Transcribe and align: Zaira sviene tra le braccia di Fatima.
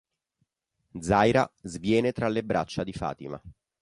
Zaira 0.99 1.47
sviene 1.61 2.11
tra 2.11 2.27
le 2.27 2.43
braccia 2.43 2.83
di 2.83 2.91
Fatima. 2.91 3.39